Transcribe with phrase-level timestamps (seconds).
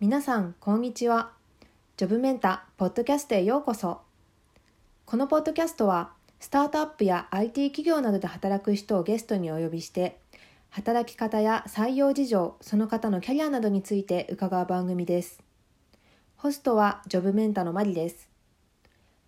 [0.00, 1.32] 皆さん、こんにちは。
[1.98, 4.00] ジョブメンタポッドキャストへようこそ。
[5.04, 10.18] このポッドキャストは、スタートアップや IT 企業などで働く人をゲストにお呼びして、
[10.70, 15.42] 働き方や採用事情、その方のキャリアなどについて伺う番組です。
[16.36, 18.30] ホストはジョブメンタのマリです。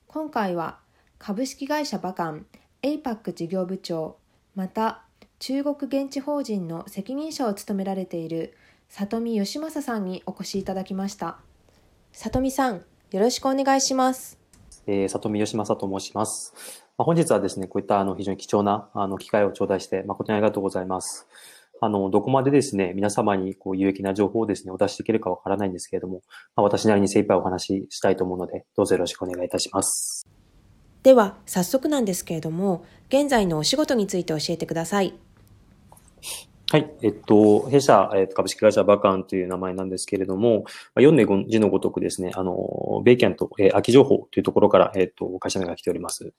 [0.06, 0.78] 今回は、
[1.18, 2.46] 株式会社バカン
[2.80, 4.16] APAC 事業部長、
[4.54, 5.02] また
[5.38, 8.54] 中国現地法人の責任者を務められている
[8.94, 11.38] 里見義正さんにお越しいただきました。
[12.12, 14.38] 里見さん、よろしくお願いします。
[14.86, 16.52] えー、里見義正と申します。
[16.98, 21.26] まあ、本日はですね、こういったあの非常に貴重なあの機会を頂戴して誠にありがとうございます。
[21.80, 26.20] あの、どこまでですね、皆様にこう有益な情報をですね、お出しできるかわからないんですけれども、
[26.54, 30.28] まあ、私なりに精一杯お話ししたいと思うので、どうぞよろしくお願いいたします。
[31.02, 35.14] では、早速なんですけれども、現在のお仕事について教えてください。
[36.72, 36.90] はい。
[37.02, 40.64] えっと、弊社、えっと、株式会社バカンという名前なんですけれども、
[40.94, 46.32] 読んで字のごとくですね、あの、ベイキャンと、え、空き情報というところから、えっと、会社名が来ております。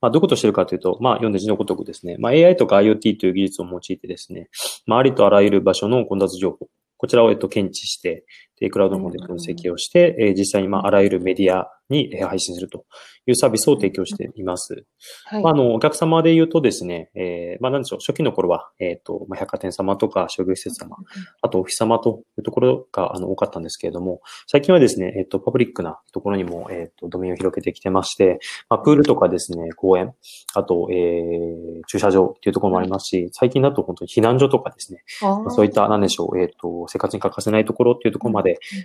[0.00, 4.48] まあ、どういうことをしてるかというと、まあ、読んで字のごとくですね、まあ、AI とか IoT という技術を用いてですね、
[4.86, 8.24] まあ、ありとあらゆる場所の混雑情報、こちらを、えっと、検知して、
[8.60, 12.84] で、クラウドの方で分析をして、えー、実際に、まあ、あらゆるメディアに配信すると
[13.26, 14.86] いうサービスを提供しています。
[15.26, 20.96] はい、まあ、あの、お客様で言うとですね、えー、まあ、なんでしょう、初期の頃は、えっ、ー、と、まあ、百貨店様とか商業施設様、
[21.42, 28.38] あとオフィス様というところが、あの、多かったんですけれども、最近はですね、えっ、ー、と、パブリックなところにも、えっ、と、ドメインを広げてきてまして、
[28.68, 30.14] まあ、プールとかですね、公園、
[30.54, 38.43] あと、えー、駐車場っていうところもありますし、最近だと本当に避難所とかですね、まあ、そういった、なんでしょう、えっ、と、生活に欠かせないところっていうところまで、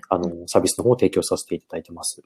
[0.10, 2.22] あの、サービスの方を提供させていただいてます。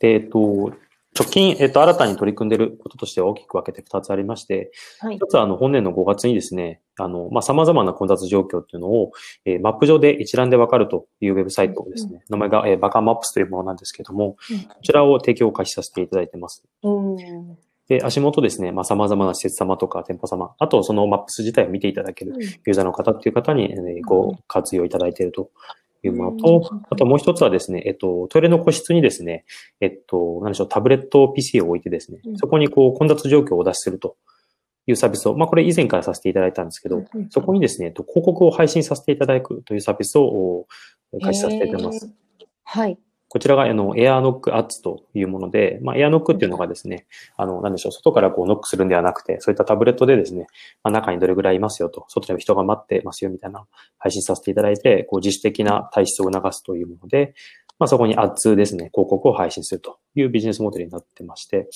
[0.00, 0.72] で、えっと、
[1.18, 9.12] 直近、えっと、新たに取り組んでいることとしては大きく分けて2つありまして、はい、1つは、あの、本年の5月にですね、あの、まあ、様々な混雑状況っていうのを、
[9.44, 16.64] えー、マップ上で一覧でわかるというウェブサイトをですね、うん、名前が、えー、バカマップスというものなんですけども、うん、こちらを提供を開始させていただいてます。
[16.82, 17.16] うん
[17.88, 25.50] で、足元ですね、まあ、様々な施設様とか店舗様、あとそのマップス自体を見ていただけるユーザーの方っていう方に、えー、ご活用いただいていると
[26.02, 29.44] いうものと、あともう一つはですね、えっと、トイレの個室にですね、
[29.80, 34.16] えっと、何でしょう、タブレット PC を置いてですね、そこにこう混雑状況をお出しすると
[34.86, 40.66] いうサービスを、まあこれ以前からさせていただいたんですけど、そこにですね、広告を配信させていただくというサービスを
[41.22, 42.12] 開始させていただいてます。
[42.64, 42.98] はい。
[43.32, 47.06] こちらが、あの、エアノックアッツというもので、まあ、エアノックっていうのがですね、
[47.38, 50.48] あの、なんでしょう、外からこうノックするんではなくて、そういったタブレットでですね、
[50.84, 53.64] まあ、中にどれぐらいいますよと、外で人が待ってますよみたいな
[53.96, 57.32] 配信させていただいて、こう自主的な体質を促すというもので、
[57.78, 61.68] まあ、そこにアッツですね、広告を配信するというビジネスモデルになってまして、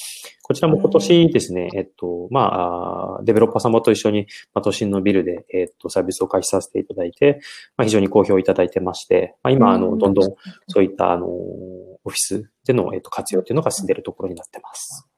[0.42, 7.40] こちらも今年ですね、えっと、まあ、デベロッパー様と一緒に、まあ、都心のビルで、えっと、サービスを開始させていただいて、
[7.76, 10.34] まあ、非常に好評いただいてまして、まあ、今、あの、どんどん
[10.68, 15.08] そういった、あの、オフィスでの、えっと、活用というのが進んでいるところになってます。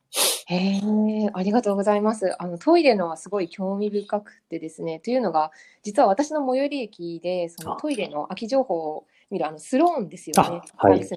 [0.47, 0.81] へえ、
[1.35, 2.35] ありがとうございます。
[2.43, 5.51] あのトイレのはすごい興味深くてですね、というのが、
[5.83, 10.61] 実は私の最寄り駅で、そのトイレの空き情報を見るあのスローンですよね。
[10.79, 11.09] あはい、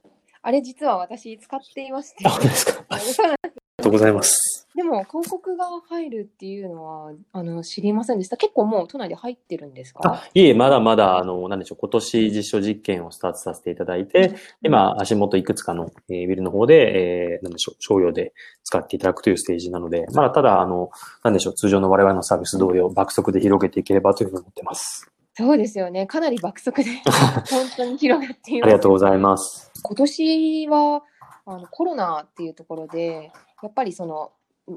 [0.44, 2.28] あれ実は私使っていまして。
[2.28, 2.84] あ、ですか？
[2.90, 4.68] ありがとうございます。
[4.76, 8.38] でも広告が入るっていうのはあの知りませんでした。
[8.38, 10.02] 結構もう都内で入ってるんですか？
[10.06, 14.34] あいえ、まだまだ、あの、なんでしょう、今年実証実験をスタートさせていただいて、
[14.64, 18.34] 今、足元いくつかの、えー、ビルの方で、えー、なんでしょう、商用で
[18.64, 20.90] 使っていただくというステージなので、まだただ、あの、
[21.24, 25.11] なんでしょう、通常の我々のサービス同様、爆速で広げていければというふうに思ってます。
[25.42, 26.06] そうですよね。
[26.08, 26.90] かなり爆速で
[27.50, 28.66] 本当に広がっています。
[28.66, 29.72] ありがとうございます。
[29.84, 31.04] 今年は
[31.46, 33.32] あのコロナっていうところで、
[33.62, 34.32] やっぱりその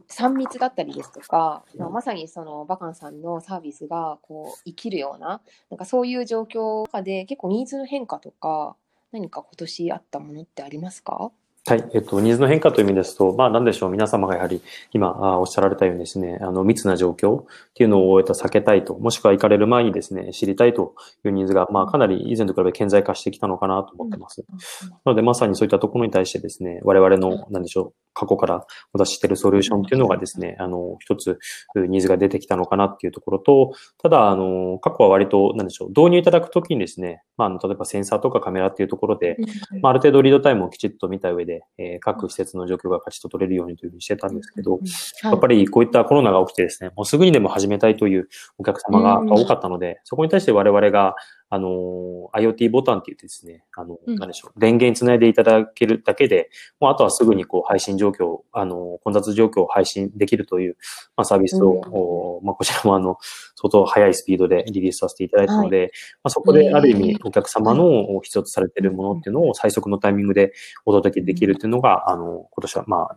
[0.08, 8.76] 3密だったりですとか、まあ、まさにそのバカンさんのサービスがこう生きるような、なんかそういう状況下で結構ニーズの変化とか、
[9.12, 11.30] 何か今年あったものってありますか？
[11.66, 11.90] はい。
[11.94, 13.90] えっと、ニーズの変化という意味ですと、まあ、なんでしょう。
[13.90, 14.60] 皆様がやはり、
[14.92, 20.94] 今、あおっしゃられたようにですね、あの、密な状況っていうのを、えっと、避けたいと、もしくは行かれる前にですね、知りたいと
[21.24, 24.44] いうニーズが、まあ、かなり以前と比べ顕在化してきたのかなと思ってます。
[24.90, 31.38] なので、まさにそういったところに対してですね、我々の、なんでしょう、過去からお出ししているソリューションっていうのがですね、あの、一つ
[31.74, 33.72] ニーズが出てきたのかなっていうところと、
[34.02, 39.36] ただ、あの、過去は割と、なんでしょう、導入いただくときにですね、まあ、例えばセンサーとかカメラっていうところで、
[39.82, 44.80] まあ、ある程度リードタイムをきちっと見た上で、えー、各施設の状況が勝ちと取れるようにというふうにしてたんですけど、
[45.22, 48.28] やっぱりこういったコロナが起きてですね、もうすぐにでも始めたいという
[48.58, 51.14] お客様が多かったので、そこに対して我々が、
[51.54, 54.16] あの、IoT ボタンって言ってですね、あの、うん。
[54.16, 60.76] なんでしょう、電源つないでいただけるだけで、もうあとはすぐにこう配信状況、あの、混雑状況を配信できるという、
[61.16, 61.80] まあ、サービスを、うん。
[61.92, 63.18] おまあ、こちらもあの、
[63.54, 65.92] 相当速いスピードでリリースさせていただいたので、
[66.24, 70.52] まあ、そこである意味お客様の必要とされているものっていうのを最速のタイミングで
[70.84, 73.16] お届けできるっていうのが、あの、今年はまあ、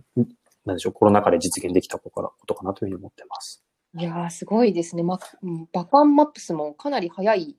[0.66, 3.64] なんでしょう、コロナ禍で実現できたことからことかなというふうに思ってます。
[3.98, 5.04] いやーすごいですね。
[5.04, 7.56] ま、うんバカンマップスもかなり速い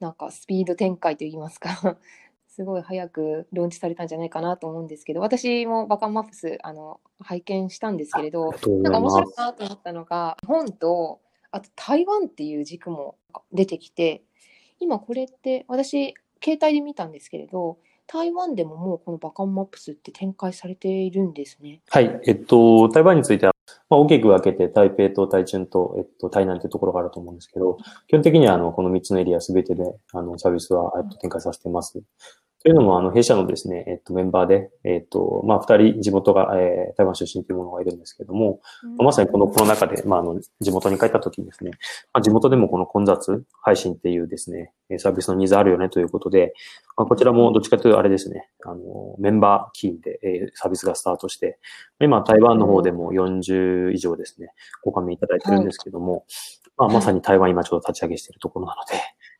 [0.00, 1.96] なんかスピード展開といいますか
[2.48, 8.52] すごい早くローンチされたんじゃないかなと思うんですけど私もバカンマップスあの拝見したんですけれど
[8.82, 9.10] なんか面。
[9.10, 11.20] 白いなと思ったのが日本と
[11.50, 13.16] あと台湾っていう軸も
[13.52, 14.22] 出てきて
[14.80, 21.80] 今これって私携帯で見たんですけれど台湾でももうこのバカンマップスって展開されているんですね。
[21.88, 22.20] はい。
[22.24, 23.55] えっと、台湾については、
[23.88, 27.78] まあ、大きく分けて、台北と台中と、えっと、台南というところがあると思うんですけど、
[28.08, 32.00] 基本的には、あの、この3つのエリアすべてで、あの、サービスは、えっと、展開させてます。
[32.66, 38.60] というのも、あの、弊社のですね、えっと、メンバーで、えっと、まあ、二人、地元が、えー台湾出身というものがいるんですけども、
[38.98, 41.70] まさにこのコロナ禍で、まあ、あの、地元に帰った時にですね、
[42.12, 46.54] まあ、地元でもこの混雑配信っていうですね、えーサービスのニーズあるよねということで、
[46.96, 51.60] まあ、こちらもどっちかというとあれですね、あの、メンバーキーで、えーサービスがスタートして、
[52.00, 54.48] 今台湾の方でも40以上ですね、
[54.82, 56.24] ご加盟いただいてるんですけども、
[56.76, 58.94] まあ、まさに台湾今ちょっと立ち上げしているところなので、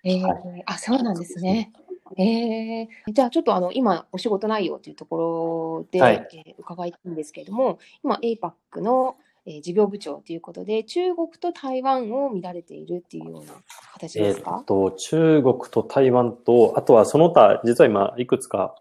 [0.04, 0.36] えーは
[0.66, 1.72] あ、そうなんですね。
[2.16, 9.16] えーじゃあちょっとあの今お仕事内容というところで、はいえー伺いたいんですけれども、今 APAC の、
[9.46, 13.52] えー事業部長ということで、中国と台湾を見られているっていうような
[13.94, 14.50] 形えですか？
[14.50, 14.64] ーっ？
[14.64, 18.74] と、中国と台湾と、あとはその他、実は今、いくつか、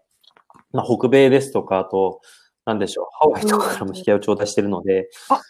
[0.72, 2.20] まあ、北米ですとか、あと、
[2.64, 5.40] なんでしょう、ハワイとかからも引き合いを頂戴しているので、は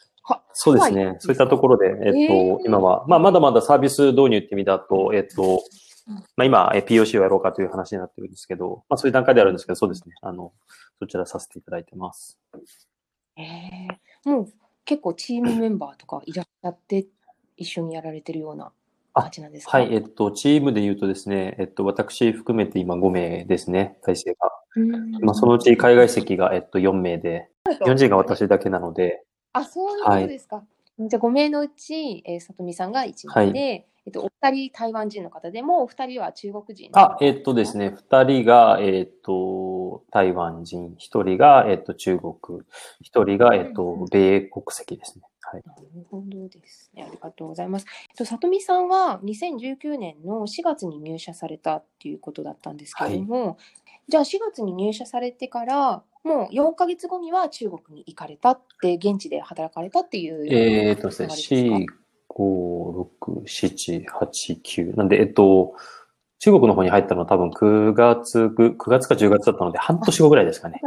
[0.53, 0.91] そうです。
[0.91, 5.63] ねそういったところで、えっと、えー今は、まあ、まだまだサービス導入って意味だと、えっと、
[6.07, 10.15] まあ、今、え POC をやろうかという話になってるんですけど、まあ、そういう段階であるんですけど、そうですね。
[10.23, 10.53] あの、
[11.01, 12.39] そちらさせていただいてます。
[13.37, 14.53] えーもう
[14.85, 17.07] 結構チームメンバーとかいらっしゃって
[17.57, 18.73] 一緒にやられてるような
[19.15, 19.79] 感じなんですか？
[19.79, 24.51] はい、えっと、チームで言うとですね、えっと、私含めて今5名ですね、体制が。
[24.77, 27.49] うんまあ、そのうち海外籍が、えっと、4名で、
[27.81, 30.65] 日本人が私だけなので、あ、そういうことですか。
[30.99, 42.33] じゃあ5名のうち、えー、さとみさんが1名で、えっと、お二人台湾人の方でも、お二人は中国人のあ、えっとですね、2人が、えっと、台湾人、1人が、えっと、中国、
[43.05, 45.25] 1人が、えっと、米国籍ですね。
[45.43, 45.63] はい。
[45.67, 47.05] なるほどですね。
[47.05, 47.87] ありがとうございます。
[48.11, 53.59] えっと、さとみさんは2019年の4月に入社されたっていうことだったんですけれども、
[54.09, 60.47] じゃあ4月に入社されてから、もう4ヶ月後には中国に行かれたって、現地で働かれたっていう。
[60.49, 61.87] えっとですね、4、
[62.29, 64.97] 5、6、7、8、9。
[64.97, 65.75] なんで、えっと、
[66.39, 70.81] 中国の方に入ったのは多分9月、9月か10月だったので、半年後ぐらいですかね。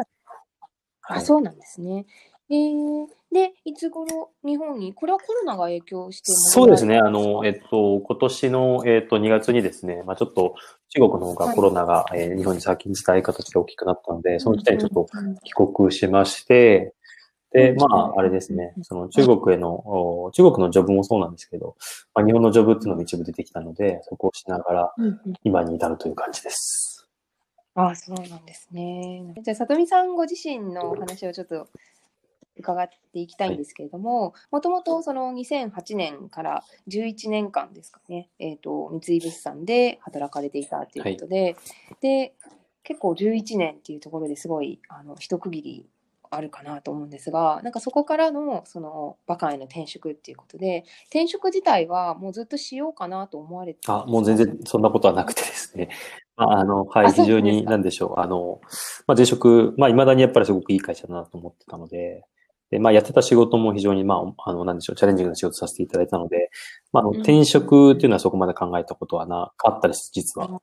[1.02, 2.06] あ、そうなんですね。
[2.52, 6.98] えー、で、いつ頃日本に、これはコロナが影響してそうですね。
[6.98, 10.56] あ戻の、えっと、今年の、えっと、2月にですね、まあちょっと
[10.90, 15.28] 中国の方がコロナが、えー日本に先に伝え形で大きくなったので、その時点でちょっとうん。
[15.28, 16.94] うん帰国しまして、
[17.52, 17.78] で、うん。
[17.78, 17.86] ま
[18.16, 21.76] あ、あれですね、その中国への、お中国のジョブもそうなんですけど、
[22.16, 25.34] まあ、日本のジョブっていうのも一部出てきたので、そこをしながらうんうん。
[25.44, 27.08] 今に至るという感じです。
[27.76, 29.34] あそうなんですね。
[29.44, 31.68] じゃあ、さとみさんご自身のお話をちょっと
[32.58, 41.56] 伺っていきたいんですけれども、もともとその2008年から11年間ですかね、えっ、と、三井物産で働かれていたということで、
[42.02, 42.34] で、
[42.84, 45.86] 結構11年っていうところですごい、あの、一区切り
[46.32, 55.90] あるかなと思うんですが、なんかそこからの、その、バカンへの転職っていうことで、転職自体はもうずっとしようかなと思われてたあ、もう全然そんなことはなくてですね。
[56.36, 58.20] まあ、あの、はい、非常に、なんですかなんでしょう。
[58.20, 58.62] あの、
[59.08, 62.24] まあ、前職、まあ、未だにやっぱりすごくいい会社だなと思ってたので、
[62.72, 66.52] で、まあ、やってた仕事も非常に、まあ、あの、なんでしょう、チャレンジングな仕事させていただいたので、
[66.92, 70.62] まあ、あのうん転職っていうのはそこまで考えたことはなかったです、実は。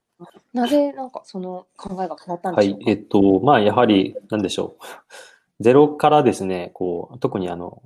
[0.53, 5.63] なぜなんかその考えが変わったんはでしょう、か、いえっと、まあ、やはり、なんでしょう。
[5.63, 7.81] ゼロからですね、こう、特にあの、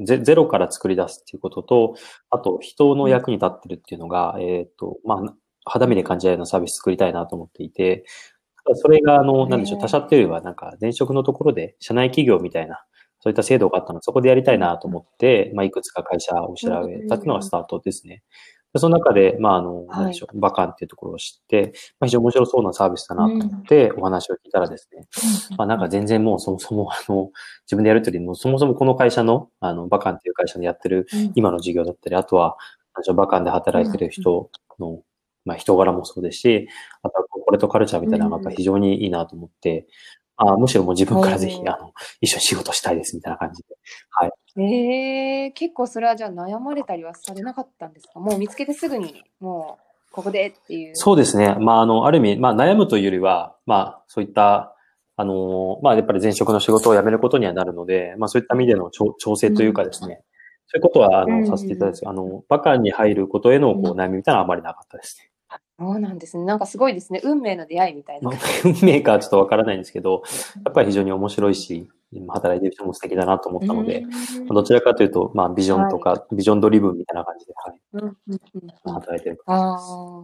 [0.00, 1.94] ゼゼロから作り出すっていうことと、
[2.30, 8.04] あと、人の役に立ってるっていうのが、えっと、まあ、肌身で感じられるようなサービス作りたいなと思っていて、
[8.74, 12.84] それが、あの、なんでしょう、他社っていうよりは、なんか、前職のところで、社内企業みたいな、
[13.22, 18.24] そういった制度があったので、そこでやりたいなと思って、まあ、いくつか会社を調べたっていうのがスタートですね。
[18.72, 25.06] でその中で、まあ、あの、なんでしょう、バカンっていうところを知って、まあ、非常に面白そうなサービスだなと思って、お話を聞いたらですね、
[25.56, 27.30] まあ、なんか全然もうそもそも、あの、
[27.66, 31.32] 自分でやるというよりも、そもそもこの会社の、あの、バカンっていう会社でやってるうん。
[31.34, 32.56] 今の事業だったり、あとは、
[33.14, 34.50] バカンで働いてる人
[34.80, 35.02] の、
[35.44, 36.68] まあ人柄もそうですし、
[37.02, 39.86] あとはコーポレートカルチャーみたいなのが非常にいいなと思って、
[40.46, 43.68] あむしろもう自分からぜひ、あの、一緒に仕事したいですみたいな感じで。
[44.10, 44.32] はい。
[44.56, 48.20] ええー、結構それはじゃあ悩まれたりはされなかったんですか？
[48.20, 50.96] もう見つけてすぐに、もう、ここでっていう。
[50.96, 51.54] そうですね。
[51.58, 54.76] まあ、あの、ある意味、まあ、悩むというよりは、まあ、そういった、
[55.16, 60.20] あの、まあ、やっぱり前職の仕事を辞めることにはなるので、まあ、そういった意味での調整というかですね、うん、
[60.66, 65.30] そういうことは、あの、させていただいて、あの、バカに入ることへの、こう、悩みみたいなのはあまりなかったですね。
[65.82, 66.44] そうなんですね。
[66.44, 67.20] なんかすごいですね。
[67.24, 68.30] 運命の出会いみたいな。
[68.64, 70.22] 運命かちょっとわからないんですけど、
[70.64, 71.88] やっぱり非常に面白いし、
[72.28, 74.04] 働いてる人も素敵だなと思ったので、
[74.48, 78.92] どちらかというと、まあ、ビジョンとか、はい、ビジョンドリブンみたいな感じで、はい。
[78.92, 80.22] 働いてるああ、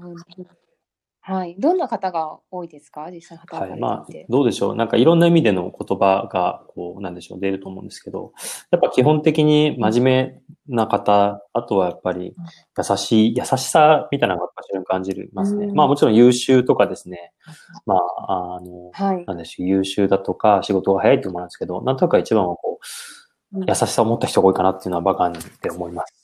[1.31, 1.57] はい。
[1.59, 3.11] どんな方が多いですか？
[3.11, 3.81] 実際働いてはい。
[3.81, 4.77] まあ、どうでしょう。
[4.77, 8.33] なんかいろんな意味での言葉が、こう、なんでしょう、出ると思うんですけど、
[8.71, 12.35] やっぱ基本的に真面目な方、あとはやっぱり
[12.79, 15.67] 優しい、優しさみたいなのが非常に感じますね。
[15.75, 17.33] まあもちろん優秀とかですね。
[17.85, 22.81] まあ、あの、はい、なんでしょう、優秀だとか仕事が早いと思うんですけど、なんとか一番はこ
[23.53, 26.18] う、優しさを持った人が多いかなっていうのはバカンって思います。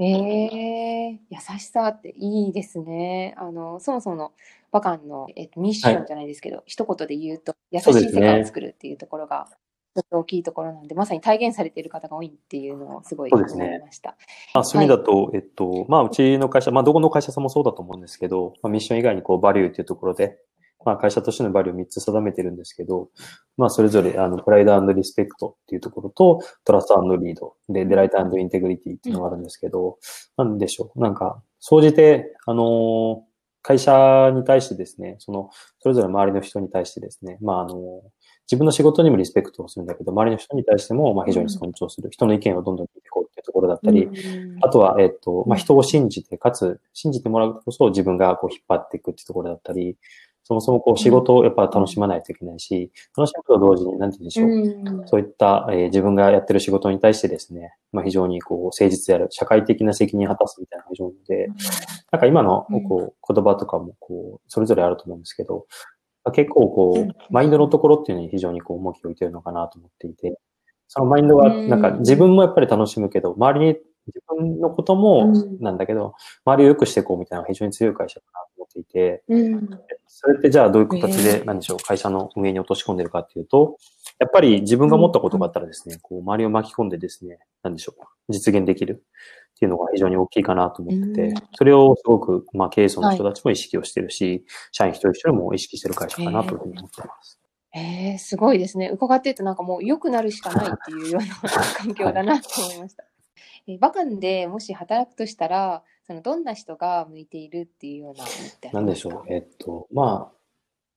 [0.00, 3.34] ええ、優しさっていいですね。
[3.36, 4.32] あの、そもそもの
[4.70, 9.48] バカンの、えっと、ミッションじゃないですけど、一言で言うと、優しい世界を作るっていうところが、
[9.96, 14.16] ちょっと大きいところなんで、まさに体現されている方が多いっていうのをすごい思いました。
[14.54, 20.38] まあ、そういう意味だと、えっと、まあ、うちの会社、まあ、どこの会社さんもそうだと思うんですけど、まあ、ミッション以外にこう、バリューっていうところで、
[20.84, 23.08] まあ、会社としてのバリューを3つ定めてるんですけど、
[23.56, 29.98] まあ、それぞれ、あの、 Pride Respect っていうところと、 Trust Lead、で、 Delight Integrity っていうのがあるんですけど、
[30.38, 31.00] うん、なんでしょう。
[31.00, 33.24] なんか、総じて、あの
[33.62, 38.02] 会社に対してですね、その、それぞれ周りの人に対してですね、まあ、あの
[38.46, 49.98] 自分の仕事にもリスペクトをするんだけど、周りの人に対しても、まあ、非常に尊重する、うん、人の意見をどんどん聞いていこうっていうところだったり、うん、あとは、えっ、と、まあ、人を信じて、かつ、信じてもらうこそ自分がこう引っ張っていくっていうところだったり、
[50.48, 54.98] そもそもこう仕事をやっぱ楽しまないといけないし、楽しむと同時に、なんて言うんでしょう。
[54.98, 61.48] うん、そういった、えー、自分がやってる仕事に対してですね、まあ非常にこう誠実である、社会的な責任を果たすみたいな非常にで、
[62.10, 65.66] なんか今のこう言葉とかもこう、それぞれあると思うんですけど、
[66.32, 70.38] 結構こう、マインドのところっていうのに非常にこう重きを置いてるのかなと思っていて、
[70.86, 73.76] そのマインドはなんか自分もやっぱり楽しむけど、周りに
[74.06, 76.14] 自分のこともなんだけど、
[76.44, 79.22] 周りを良くしていこうみたいなのが非常に強い会社かなと思っていて、
[80.08, 83.78] それってじゃあどういう形で、なんでしょう、会社の運営に落とし込んでるかっていうと、
[84.18, 89.04] やっぱり自分が持ったことがあったらですね、こう、周りを巻き込んでですね、なんでしょう、実現できる
[89.54, 97.40] っていうのが非常に大きいかなと思ってて、それをすごく、まあ、経営層の人たちも意識をしてるし、社員一人一人も意識してる会社かなというふうに思ってます。
[97.74, 98.88] えー、すごいですね。
[98.92, 103.04] 伺ってるとなんかもう良くなるしかないっていうような 環境だなと思いました。
[103.66, 108.14] えー、バカンでもし働くとしたら、そのどんな人が向いているっていうよ
[108.64, 109.32] うななんでしょう。
[109.32, 110.38] えっと、まあ、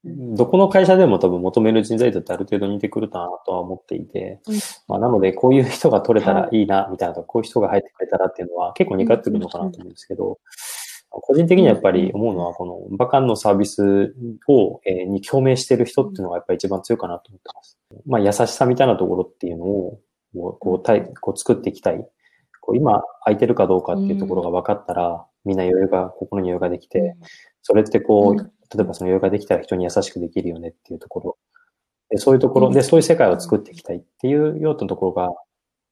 [0.06, 4.56] どこの会社でも多分求める人材だってある程度似てくるなとは思っていて、うん、
[4.88, 10.40] まあ、なのでこういう人が取れたらいいなみたいなと、こういう人が入ってくれたらっていうのは結構似通ってくるのかなと思うんですけど、
[11.10, 14.16] 個人的にはやっぱり思うのは、このバカンのサービス
[14.48, 17.78] を、えー、に共鳴してる人っていうのがやっぱり一番強いかなと思ってます。
[18.06, 20.00] まあ優しさみたいなところっていうのを、
[20.34, 22.08] こう、こう作っていきたい。
[22.62, 27.16] こう今空いてるかどうかっていうところが分かったら、みんな余裕が、心に余裕ができて、
[27.64, 31.38] それってこう、例えばその余裕ができたら人に優しくできるよねっていうところ。
[32.10, 35.30] でそういうところで、そういう世界を作っていきたいっていうようなところが、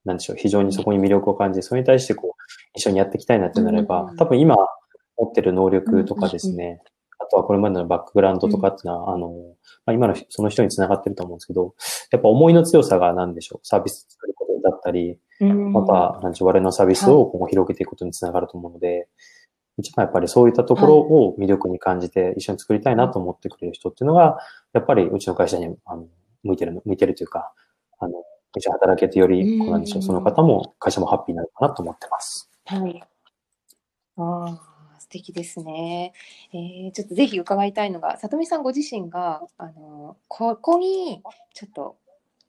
[0.05, 2.41] なんでしょう、非常にそこに魅力を感じ、それに対してこう、
[2.75, 4.55] 一緒にやっていきたいなってなれば、多分今
[5.17, 6.81] 持ってる能力とかですね、
[7.19, 9.29] あとはこれまでのバックグラウンドとかっていうのは、あの、
[9.85, 11.73] まあ、今のその人につながってると思うんですけど、
[12.11, 19.07] やっぱ思いの強さが何でしょう、サービス作ることだったり、また、なんでしょう、我々のサービスを今後広げていくことにつながると思うので、
[19.77, 24.39] 一番やっぱりそういったところを魅力に感じて一緒に作りたいなと思ってくれる人っていうのが、
[24.73, 26.07] やっぱりうちの会社にあの
[26.43, 27.53] 向いてる、向いてるというか、
[27.99, 28.23] あの、
[28.57, 32.49] 一緒に働けてより、こうなんでしょう、その方も会社もハッピーになるかなと思ってます。
[32.65, 33.03] はい。
[34.17, 34.59] あ
[34.97, 36.13] あ、素敵ですね。
[36.53, 41.21] えー、ちょっとぜひ伺いたいのが、里見さんご自身が、あの、ここに、
[41.53, 41.97] ちょっと、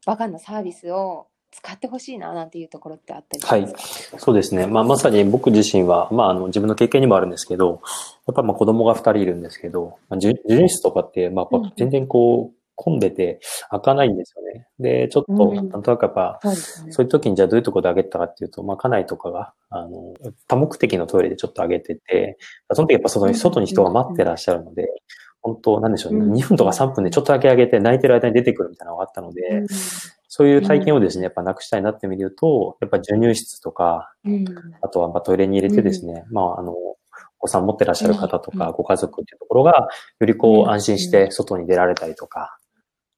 [0.06, 3.74] バカなサービスを使ってほしいななんていうところってあったりはい。
[4.18, 4.66] そうですね。
[4.66, 7.82] まあ、まさに僕自身は、まあ、あの、自分の経験にもあるんですけど、
[8.26, 13.40] やっぱまあ子供が二人いるんですけど、まあ、授乳室とかって、まあ、全然こう、混んでて
[13.70, 14.66] 開かないんですよね。
[14.78, 20.14] で、ちょっと、なんとなくやっぱ、そうね、そういう時にじゃあどういうところで開げたかっていうと、まあ、家内とかが、あの、
[20.48, 22.38] 多目的のトイレでちょっと開げてて、
[22.72, 24.88] その時やっぱその外に人が待ってらっしゃるので、
[25.42, 29.64] 本当、なんでしょうね、2分とか3分でちょっとだけ上げて泣いてる間に出てくるみたいなのがあったので、
[30.32, 34.14] そういう体験をですね、やっぱなくしたいなって見ると、やっぱ授乳室とか、
[34.80, 36.96] あとはまトイレに入れてですね、まあ、あの、お
[37.40, 39.88] 子さん持ってらっしゃる方とか、ご家族っていうところが、
[40.20, 42.56] よりこう安心して外に出られたりとか、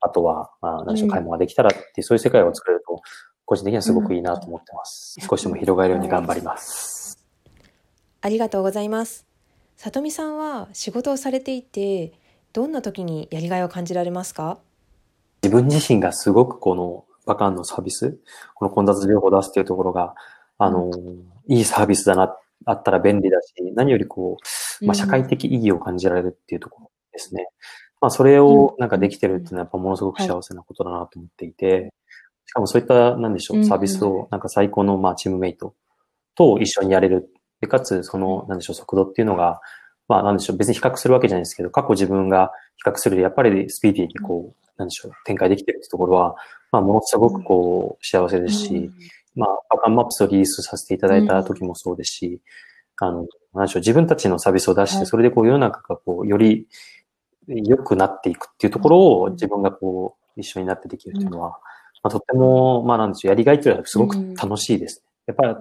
[0.00, 3.02] あとは、まあ、何でしょう、買い物ができたらっていう、そういう世界を作れると、
[3.44, 5.18] 個人的にはすごくいいなと思ってます。
[5.20, 7.18] 少しでも広がるように頑張ります。
[8.22, 9.26] ありがとうございます。
[9.76, 12.14] さとみさんは仕事をされていて、
[12.54, 14.58] どんな時にやりがいを感じられますか？
[15.42, 18.18] 自分自身がすごくこのバカンのサービス、
[18.54, 20.14] この混雑情報を出すっていうところが、
[20.58, 20.90] あの、
[21.48, 24.36] いいサービスだな、あったら便利だし、何よりこ
[24.80, 27.48] う、まあ、社会的意義を感じられるっていうところですね。
[28.00, 31.92] まあ、それをなんかできてるっていうのはやっぱものすごく幸せなことだなと思っていて、
[32.46, 35.74] しかもそういった、なんでしょう、サービスをなんか最高のまあチームメイト
[36.36, 37.30] と一緒にやれる。
[37.60, 39.60] で、かつ、その、なんでしょう、速度っていうのが、
[40.08, 46.34] まあ、なんでしょう、別に比較するわけじゃないですけど、過去自分が比較すると、やっぱりスピーディーにこう、なんでしょう、展開できてるってところは、
[46.72, 48.90] まあ、ものすごくこう、幸せですし、
[49.34, 52.40] まあ、バカンマップスをリリースさせていただいた時もそうですし、
[52.98, 56.66] あの、なんでしょう、自分たちのサービスを出して、それでこう、世の中がこう、より
[57.46, 61.60] 良くなっていくっていうところを自分がこう、一緒になってできるっていうのは、
[62.02, 65.04] まあ、とっても、まあなんでしょう、やりがいというのはすごく楽しいです。
[65.26, 65.54] やっぱり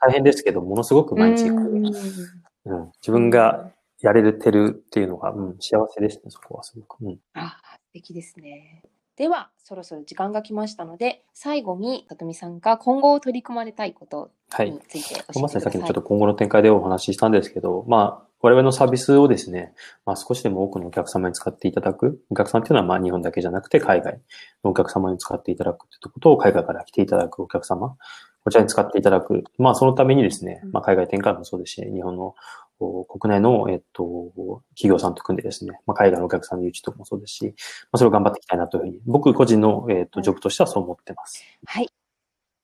[0.00, 3.70] 大変ですけど、ものすごく毎日こう、うん、自分が
[4.06, 7.00] やれてるっていうのが、うん、幸せですね、そこはすごく。
[7.04, 8.82] うん、あ、素敵ですね。
[9.16, 15.34] では、そろそろ時間が来ましたので、最後に、さとみさんが今後取り組まれたいことについて教えてください。
[15.36, 19.72] はい、まさにさっきのちょっと今後の展開でお話ししたんですけど、まあ、我々のサービスをですね、
[20.04, 22.20] まあ、少しでも多くのお客様に使っていただく。
[22.30, 24.20] お客さんっていうのはまあ日本だけじゃなくて海外
[24.62, 27.96] のお客様に使っていただくってことを海外から来ていただくお客様、
[28.44, 29.42] こちらに使っていただく。
[29.58, 32.34] まあそのためにですね、まあ海外展開もそうですし、日本の
[32.78, 37.52] 国内の、えっと、企業さんと組んでですね、まあ、海外のお客さんの誘致とかもそうですし、ま
[37.92, 41.44] あ、それを頑張っていきたいなというふうに、僕個人の、えっと、ジョブとしてはそう思ってます。
[41.66, 41.86] はい。
[41.86, 41.90] あ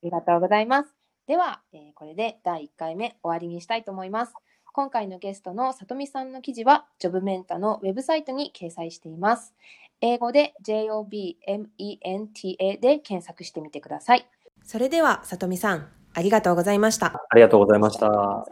[0.03, 0.95] りがとうございます。
[1.27, 4.35] では、えー、これで第1回目終わりにしたいと思います。
[4.73, 9.55] 今回のゲストのさとみさんの記事は、ジョブメンタのウェブサイトに掲載しています。
[10.01, 14.27] 英語で JOBMENTA で検索してみてください。
[14.65, 17.23] それでは、さとみさん、ありがとうございました。
[17.29, 18.52] ありがとうございました。